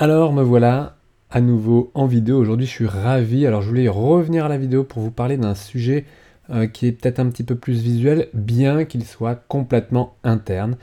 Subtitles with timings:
[0.00, 0.94] Alors me voilà
[1.28, 2.38] à nouveau en vidéo.
[2.38, 3.44] Aujourd'hui je suis ravi.
[3.48, 6.04] Alors je voulais revenir à la vidéo pour vous parler d'un sujet
[6.50, 10.76] euh, qui est peut-être un petit peu plus visuel, bien qu'il soit complètement interne.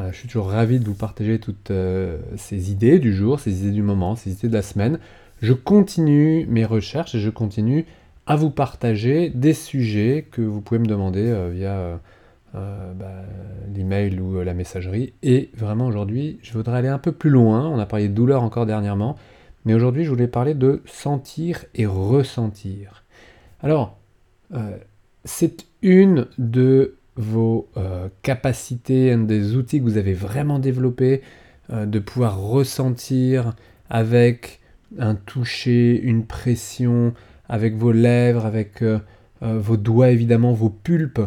[0.00, 3.60] Euh, je suis toujours ravi de vous partager toutes euh, ces idées du jour, ces
[3.60, 4.98] idées du moment, ces idées de la semaine.
[5.42, 7.84] Je continue mes recherches et je continue
[8.24, 12.00] à vous partager des sujets que vous pouvez me demander via
[12.54, 13.10] euh, bah,
[13.74, 15.12] l'email ou euh, la messagerie.
[15.24, 17.68] Et vraiment aujourd'hui, je voudrais aller un peu plus loin.
[17.68, 19.16] On a parlé de douleur encore dernièrement.
[19.64, 23.02] Mais aujourd'hui, je voulais parler de sentir et ressentir.
[23.60, 23.98] Alors,
[24.52, 24.76] euh,
[25.24, 27.68] c'est une de vos
[28.22, 31.22] capacités, un des outils que vous avez vraiment développé,
[31.70, 33.54] de pouvoir ressentir
[33.88, 34.58] avec
[34.98, 37.14] un toucher, une pression,
[37.48, 38.82] avec vos lèvres, avec
[39.40, 41.20] vos doigts évidemment, vos pulpes,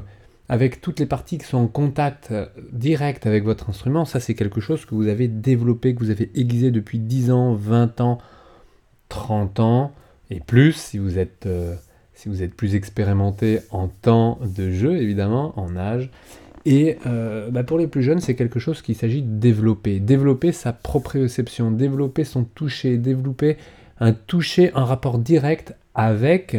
[0.50, 4.34] avec toutes les parties qui sont en contact euh, direct avec votre instrument, ça c'est
[4.34, 8.20] quelque chose que vous avez développé, que vous avez aiguisé depuis 10 ans, 20 ans,
[9.10, 9.92] 30 ans
[10.30, 11.75] et plus si vous êtes, euh,
[12.14, 16.09] si vous êtes plus expérimenté en temps de jeu évidemment, en âge.
[16.66, 20.02] Et euh, bah, pour les plus jeunes, c'est quelque chose qu'il s'agit de développer.
[20.02, 23.56] Développer sa proprioception, développer son toucher, développer
[24.02, 26.58] un toucher en rapport direct avec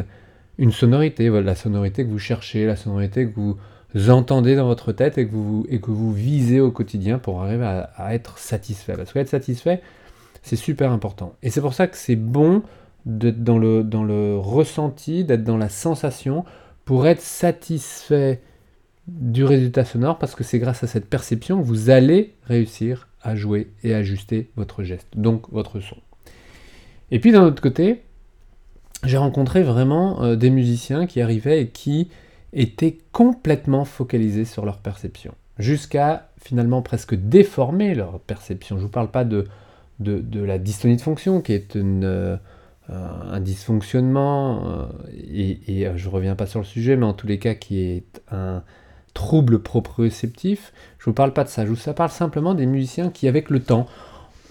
[0.56, 3.58] une sonorité, la sonorité que vous cherchez, la sonorité que vous
[4.08, 7.64] entendez dans votre tête et que vous, et que vous visez au quotidien pour arriver
[7.64, 8.94] à, être satisfait.
[8.94, 9.80] Parce qu'être satisfait,
[10.42, 11.34] c'est super important.
[11.42, 12.62] Et c'est pour ça que c'est bon
[13.06, 16.44] d'être dans le, dans le ressenti, d'être dans la sensation
[16.84, 18.40] pour être satisfait
[19.06, 23.36] du résultat sonore parce que c'est grâce à cette perception que vous allez réussir à
[23.36, 25.96] jouer et ajuster votre geste, donc votre son.
[27.10, 28.02] Et puis d'un autre côté,
[29.04, 32.08] j'ai rencontré vraiment euh, des musiciens qui arrivaient et qui
[32.52, 38.76] étaient complètement focalisés sur leur perception, jusqu'à finalement presque déformer leur perception.
[38.76, 39.46] Je ne vous parle pas de,
[40.00, 42.36] de, la dystonie de fonction, qui est euh,
[42.88, 47.26] un dysfonctionnement, euh, et, et je ne reviens pas sur le sujet, mais en tous
[47.26, 48.62] les cas qui est un
[49.14, 50.72] trouble proprioceptif.
[50.98, 53.50] Je ne vous parle pas de ça, je vous parle simplement des musiciens qui, avec
[53.50, 53.86] le temps,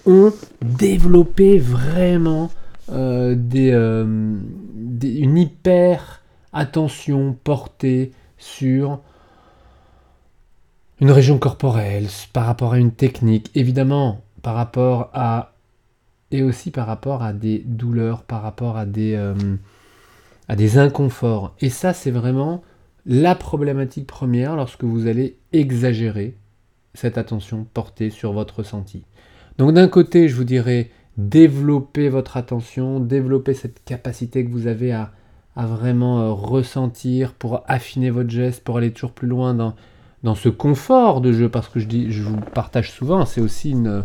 [0.06, 0.32] ont
[0.62, 2.50] développé vraiment
[2.90, 6.22] euh, des, une hyper
[6.58, 9.00] attention portée sur
[11.00, 15.52] une région corporelle, par rapport à une technique, évidemment par rapport à
[16.30, 19.34] et aussi par rapport à des douleurs, par rapport à des, euh,
[20.48, 21.54] à des inconforts.
[21.60, 22.62] Et ça, c'est vraiment
[23.06, 26.36] la problématique première lorsque vous allez exagérer
[26.92, 29.04] cette attention portée sur votre ressenti.
[29.56, 34.92] Donc d'un côté, je vous dirais, développer votre attention, développer cette capacité que vous avez
[34.92, 35.12] à,
[35.66, 39.74] vraiment euh, ressentir pour affiner votre geste, pour aller toujours plus loin dans,
[40.22, 43.70] dans ce confort de jeu, parce que je, dis, je vous partage souvent, c'est aussi
[43.70, 44.04] une,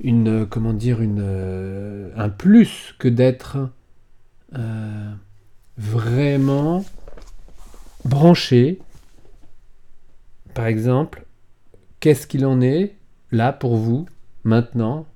[0.00, 3.70] une, comment dire, une, euh, un plus que d'être
[4.56, 5.12] euh,
[5.78, 6.84] vraiment
[8.04, 8.80] branché.
[10.54, 11.24] Par exemple,
[12.00, 12.96] qu'est-ce qu'il en est
[13.30, 14.06] là pour vous
[14.42, 15.06] maintenant?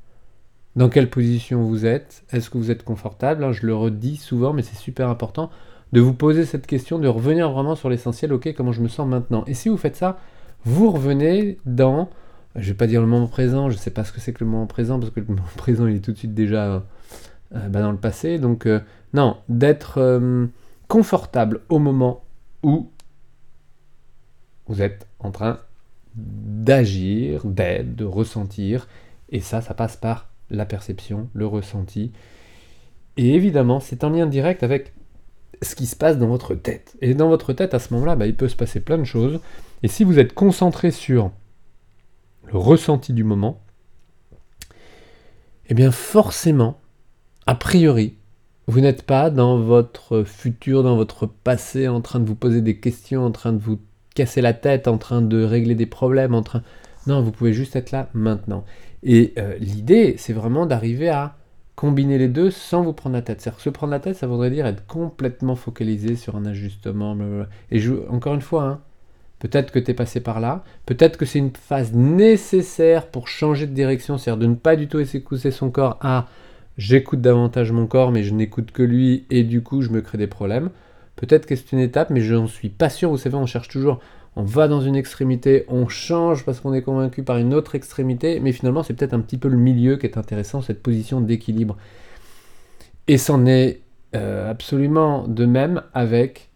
[0.76, 4.52] Dans quelle position vous êtes, est-ce que vous êtes confortable, hein, je le redis souvent,
[4.52, 5.50] mais c'est super important
[5.92, 9.06] de vous poser cette question, de revenir vraiment sur l'essentiel, ok, comment je me sens
[9.06, 9.44] maintenant?
[9.46, 10.18] Et si vous faites ça,
[10.64, 12.10] vous revenez dans,
[12.56, 14.50] je vais pas dire le moment présent, je sais pas ce que c'est que le
[14.50, 16.82] moment présent, parce que le moment présent il est tout de suite déjà
[17.54, 18.80] euh, bah, dans le passé, donc euh,
[19.12, 20.46] non, d'être euh,
[20.88, 22.24] confortable au moment
[22.64, 22.90] où
[24.66, 25.58] vous êtes en train
[26.16, 28.88] d'agir, d'être, de ressentir,
[29.30, 32.12] et ça, ça passe par la perception, le ressenti.
[33.16, 34.93] Et évidemment, c'est en lien direct avec
[35.62, 36.97] ce qui se passe dans votre tête.
[37.00, 39.41] Et dans votre tête, à ce moment-là, bah, il peut se passer plein de choses.
[39.82, 41.31] Et si vous êtes concentré sur
[42.53, 43.60] le ressenti du moment,
[45.69, 46.78] eh bien forcément,
[47.47, 48.16] a priori,
[48.66, 52.78] vous n'êtes pas dans votre futur, dans votre passé, en train de vous poser des
[52.78, 53.78] questions, en train de vous
[54.15, 56.62] casser la tête, en train de régler des problèmes, en train...
[57.06, 58.65] Non, vous pouvez juste être là maintenant.
[59.04, 61.37] Et euh, l'idée, c'est vraiment d'arriver à
[61.76, 63.40] combiner les deux sans vous prendre la tête.
[63.40, 67.17] C'est-à-dire se prendre la tête, ça voudrait dire être complètement focalisé sur un ajustement.
[67.70, 68.81] Et je, encore une fois, hein,
[69.40, 73.67] peut-être que tu es passé par là, peut-être que c'est une phase nécessaire pour changer
[73.67, 76.28] de direction, c'est-à-dire de ne pas du tout écouter son corps à
[76.78, 80.19] j'écoute davantage mon corps, mais je n'écoute que lui, et du coup je me crée
[80.19, 80.70] des problèmes.
[81.17, 83.11] Peut-être que c'est une étape, mais je n'en suis pas sûr.
[83.11, 84.00] Vous savez, on cherche toujours
[84.36, 88.40] on va dans une extrémité, on change parce qu'on est convaincu par une autre extrémité,
[88.40, 91.76] mais finalement c'est peut-être un petit peu le milieu qui est intéressant, cette position d'équilibre.
[93.06, 93.81] Et c'en est
[94.16, 96.50] euh, absolument de même avec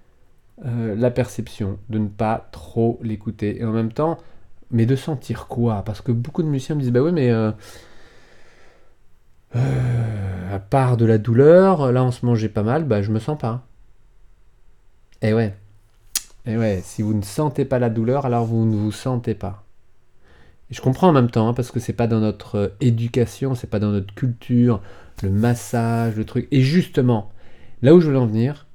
[0.67, 3.61] euh, la perception, de ne pas trop l'écouter.
[3.61, 4.19] Et en même temps,
[4.71, 5.83] mais de sentir quoi?
[5.85, 7.31] Parce que beaucoup de musiciens me disent, bah oui, mais...
[7.31, 7.53] Euh,
[10.59, 13.67] part de la douleur, là en ce moment pas mal, bah je me sens pas.
[15.23, 15.55] Et eh ouais.
[16.57, 19.65] Ouais, si vous ne sentez pas la douleur, alors vous ne vous sentez pas.
[20.71, 23.55] Et je comprends en même temps, hein, parce que c'est pas dans notre euh, éducation,
[23.55, 24.81] c'est pas dans notre culture,
[25.23, 26.49] le massage, le truc.
[26.51, 27.31] Et justement,
[27.83, 28.67] là où je veux en venir,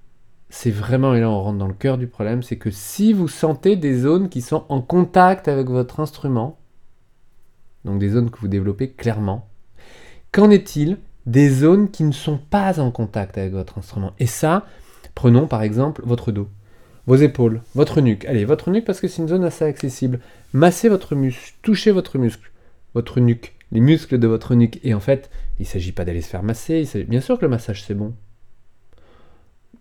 [0.50, 3.28] c'est vraiment, et là on rentre dans le cœur du problème, c'est que si vous
[3.28, 6.60] sentez des zones qui sont en contact avec votre instrument,
[7.86, 9.48] donc des zones que vous développez clairement,
[10.32, 14.14] qu'en est-il des zones qui ne sont pas en contact avec votre instrument?
[14.20, 14.68] Et ça,
[15.16, 16.50] prenons par exemple votre dos,
[17.06, 18.26] vos épaules, votre nuque.
[18.26, 20.20] Allez, votre nuque parce que c'est une zone assez accessible.
[20.54, 22.52] Massez votre muscle, touchez votre muscle,
[22.94, 24.80] votre nuque, les muscles de votre nuque.
[24.84, 25.30] Et en fait,
[25.60, 26.88] il ne s'agit pas d'aller se faire masser.
[27.08, 28.14] Bien sûr que le massage c'est bon.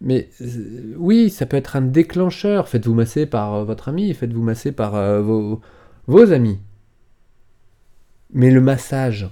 [0.01, 2.69] Mais euh, oui, ça peut être un déclencheur.
[2.69, 6.59] Faites-vous masser par euh, votre ami, faites-vous masser par euh, vos, amis.
[8.33, 9.29] Mais le massage,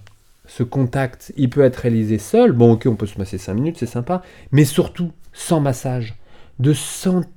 [0.46, 2.52] ce contact, il peut être réalisé seul.
[2.52, 4.22] Bon, ok, on peut se masser 5 minutes, c'est sympa.
[4.52, 6.16] Mais surtout, sans massage.
[6.60, 7.30] De sentir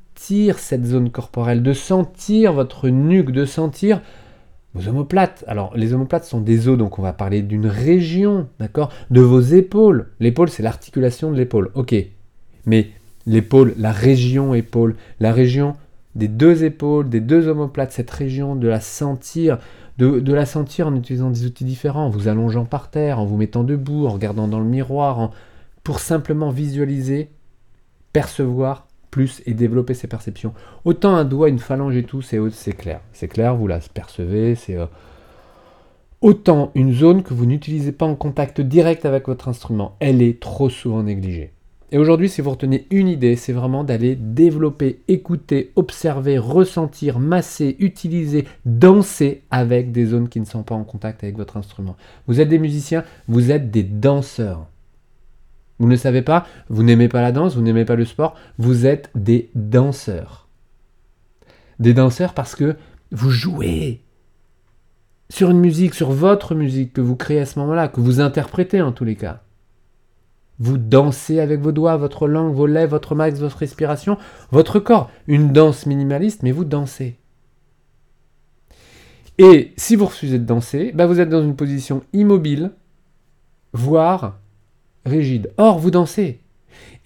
[0.58, 4.02] cette zone corporelle, de sentir votre nuque, de sentir
[4.74, 5.44] vos omoplates.
[5.48, 8.92] Alors, les omoplates sont des os, donc on va parler d'une région, d'accord?
[9.12, 10.10] De vos épaules.
[10.20, 11.72] L'épaule, c'est l'articulation de l'épaule.
[11.76, 11.96] Ok.
[12.66, 12.90] Mais
[13.26, 15.76] l'épaule, la région épaule, la région
[16.16, 19.58] des deux épaules, des deux omoplates, cette région, de la sentir,
[19.98, 23.38] de, la sentir en utilisant des outils différents, en vous allongeant par terre, en vous
[23.38, 25.32] mettant debout, en regardant dans le miroir,
[25.84, 27.30] pour simplement visualiser,
[28.14, 28.88] percevoir
[29.46, 30.54] et développer ses perceptions.
[30.86, 32.40] Autant un doigt, une phalange et tout, c'est,
[32.74, 33.02] clair.
[33.12, 34.78] C'est clair, vous la percevez, c'est...
[34.78, 34.86] Euh,
[36.22, 40.40] autant une zone que vous n'utilisez pas en contact direct avec votre instrument, elle est
[40.40, 41.52] trop souvent négligée.
[41.92, 47.76] Et aujourd'hui, si vous retenez une idée, c'est vraiment d'aller développer, écouter, observer, ressentir, masser,
[47.78, 51.96] utiliser, danser avec des zones qui ne sont pas en contact avec votre instrument.
[52.26, 54.66] Vous êtes des musiciens, vous êtes des danseurs.
[55.80, 58.86] Vous ne savez pas, vous n'aimez pas la danse, vous n'aimez pas le sport, vous
[58.86, 60.48] êtes des danseurs.
[61.80, 62.76] Des danseurs parce que
[63.12, 64.02] vous jouez
[65.30, 68.82] sur une musique, sur votre musique que vous créez à ce moment-là, que vous interprétez
[68.82, 69.42] en tous les cas.
[70.60, 74.18] Vous dansez avec vos doigts, votre langue, vos lèvres, votre max, votre respiration,
[74.52, 75.10] votre corps.
[75.28, 77.18] Une danse minimaliste, mais vous dansez.
[79.40, 82.72] Et si vous refusez de danser, bah vous êtes dans une position immobile,
[83.74, 84.40] voire
[85.06, 85.52] rigide.
[85.58, 86.40] Or, vous dansez.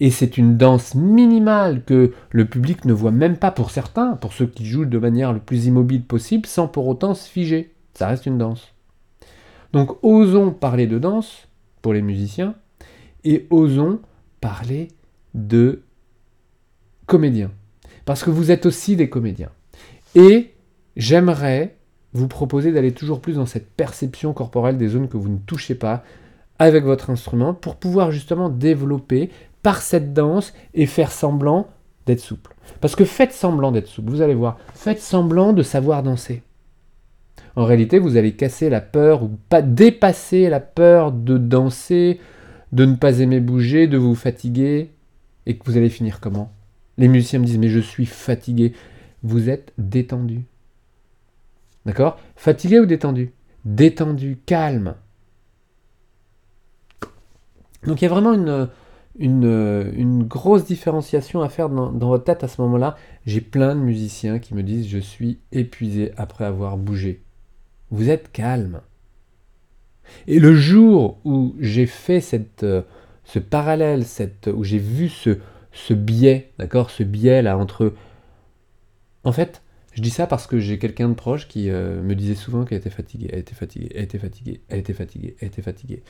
[0.00, 4.32] Et c'est une danse minimale que le public ne voit même pas pour certains, pour
[4.32, 7.74] ceux qui jouent de manière le plus immobile possible, sans pour autant se figer.
[7.94, 8.74] Ça reste une danse.
[9.72, 11.48] Donc osons parler de danse
[11.82, 12.54] pour les musiciens,
[13.24, 14.00] et osons
[14.40, 14.88] parler
[15.34, 15.82] de
[17.06, 17.50] comédiens.
[18.04, 19.50] Parce que vous êtes aussi des comédiens.
[20.14, 20.54] Et
[20.96, 21.76] j'aimerais
[22.12, 25.74] vous proposer d'aller toujours plus dans cette perception corporelle des zones que vous ne touchez
[25.74, 26.04] pas
[26.58, 29.30] avec votre instrument pour pouvoir justement développer
[29.62, 31.68] par cette danse et faire semblant
[32.06, 32.54] d'être souple.
[32.80, 36.42] Parce que faites semblant d'être souple, vous allez voir, faites semblant de savoir danser.
[37.56, 42.20] En réalité, vous allez casser la peur ou pas dépasser la peur de danser,
[42.72, 44.92] de ne pas aimer bouger, de vous fatiguer,
[45.46, 46.52] et que vous allez finir comment?
[46.98, 48.74] Les musiciens me disent mais je suis fatigué.
[49.22, 50.44] Vous êtes détendu.
[51.86, 52.18] D'accord?
[52.36, 53.32] Fatigué ou détendu?
[53.64, 54.94] Détendu, calme.
[57.86, 58.32] Donc il y a vraiment
[59.18, 62.96] une, grosse différenciation à faire dans, votre tête à ce moment-là.
[63.26, 67.22] J'ai plein de musiciens qui me disent je suis épuisé après avoir bougé.
[67.90, 68.80] Vous êtes calme.
[70.26, 72.22] Et le jour où j'ai fait
[72.62, 72.82] euh,
[73.24, 75.38] ce parallèle, cette, où j'ai vu ce,
[75.72, 77.92] ce biais, d'accord, ce biais là entre...
[79.24, 82.36] En fait, je dis ça parce que j'ai quelqu'un de proche qui euh, me disait
[82.36, 85.62] souvent qu'elle était fatiguée, elle était fatiguée, elle était fatiguée, elle était fatiguée, elle était
[85.62, 86.02] fatiguée.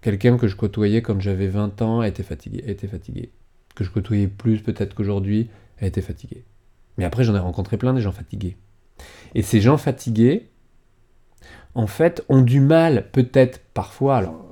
[0.00, 3.30] Quelqu'un que je côtoyais quand j'avais 20 ans, était fatiguée, elle était fatiguée.
[3.74, 5.48] Que je côtoyais plus peut-être qu'aujourd'hui,
[5.80, 6.44] était fatiguée.
[6.98, 8.56] Mais après, j'en ai rencontré plein des gens fatigués.
[9.34, 10.48] Et ces gens fatigués,
[11.74, 14.46] en fait, ont du mal, peut-être parfois, alors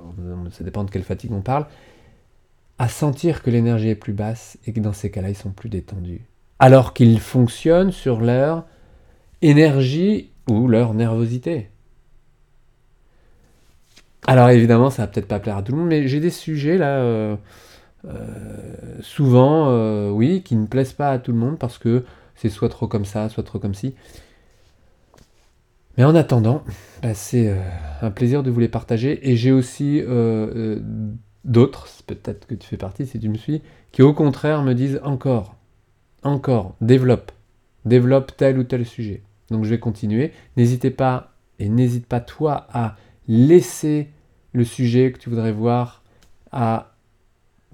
[0.51, 1.67] ça dépend de quelle fatigue on parle,
[2.77, 5.69] à sentir que l'énergie est plus basse et que dans ces cas-là, ils sont plus
[5.69, 6.21] détendus.
[6.59, 8.65] Alors qu'ils fonctionnent sur leur
[9.41, 11.69] énergie ou leur nervosité.
[14.27, 16.77] Alors évidemment, ça va peut-être pas plaire à tout le monde, mais j'ai des sujets
[16.77, 17.35] là, euh,
[18.05, 22.03] euh, souvent, euh, oui, qui ne plaisent pas à tout le monde parce que
[22.35, 23.95] c'est soit trop comme ça, soit trop comme ci.
[25.97, 26.63] Mais en attendant,
[27.01, 27.53] bah, c'est
[28.01, 29.29] un plaisir de vous les partager.
[29.29, 30.01] Et j'ai aussi
[31.43, 33.61] d'autres, peut-être que tu fais partie si tu me suis,
[33.91, 35.55] qui au contraire me disent encore,
[36.23, 37.33] encore, développe,
[37.83, 39.23] développe tel ou tel sujet.
[39.49, 40.31] Donc je vais continuer.
[40.55, 42.95] N'hésitez pas, et n'hésite pas toi à
[43.29, 44.09] laisser
[44.51, 46.03] le sujet que tu voudrais voir,
[46.51, 46.95] à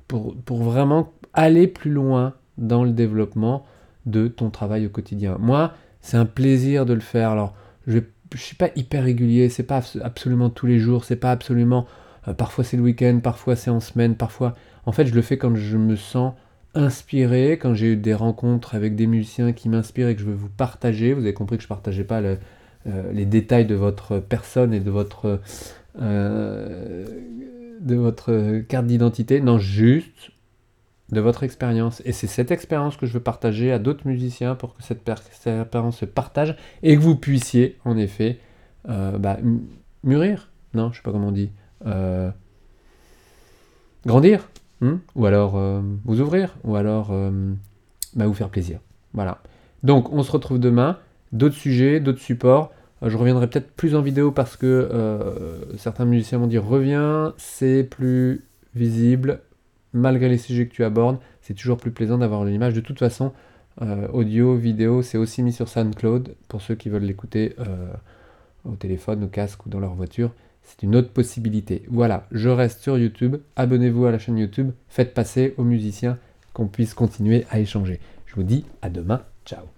[0.07, 3.65] pour, pour vraiment aller plus loin dans le développement
[4.05, 5.37] de ton travail au quotidien.
[5.39, 7.31] Moi, c'est un plaisir de le faire.
[7.31, 7.55] Alors,
[7.87, 8.03] je ne
[8.35, 11.87] suis pas hyper régulier, c'est pas absolument tous les jours, c'est pas absolument.
[12.27, 14.55] Euh, parfois c'est le week-end, parfois c'est en semaine, parfois.
[14.85, 16.33] En fait, je le fais quand je me sens
[16.75, 20.33] inspiré, quand j'ai eu des rencontres avec des musiciens qui m'inspirent et que je veux
[20.33, 21.13] vous partager.
[21.13, 22.21] Vous avez compris que je ne partageais pas
[22.87, 25.39] euh, les détails de votre personne et de votre,
[25.99, 27.05] euh,
[27.79, 29.41] de votre carte d'identité.
[29.41, 30.31] Non, juste
[31.11, 32.03] de votre expérience.
[32.05, 35.97] Et c'est cette expérience que je veux partager à d'autres musiciens pour que cette, expérience
[35.97, 38.39] se partage et que vous puissiez, en effet,
[38.87, 39.37] euh, bah,
[40.03, 40.51] mûrir.
[40.75, 41.49] Non, je sais pas comment on dit.
[44.05, 44.47] Grandir.
[44.81, 45.59] Hmm, ou alors
[46.03, 46.55] vous ouvrir.
[46.63, 47.11] Ou alors
[48.15, 48.79] bah, vous faire plaisir.
[49.13, 49.39] Voilà.
[49.83, 50.99] Donc, on se retrouve demain.
[51.31, 52.71] D'autres sujets, d'autres supports.
[53.01, 54.89] Je reviendrai peut-être plus en vidéo parce que
[55.77, 59.41] certains musiciens m'ont dit reviens, c'est plus visible,
[59.93, 62.73] malgré les sujets que tu abordes, c'est toujours plus plaisant d'avoir une image.
[62.73, 63.31] De toute façon,
[63.81, 67.93] euh, audio, vidéo, c'est aussi mis sur SoundCloud pour ceux qui veulent l'écouter euh,
[68.63, 70.31] au téléphone, au casque ou dans leur voiture.
[70.63, 71.83] C'est une autre possibilité.
[71.89, 73.37] Voilà, je reste sur YouTube.
[73.55, 74.71] Abonnez-vous à la chaîne YouTube.
[74.87, 76.17] Faites passer aux musiciens
[76.53, 77.99] qu'on puisse continuer à échanger.
[78.25, 79.21] Je vous dis à demain.
[79.45, 79.74] Ciao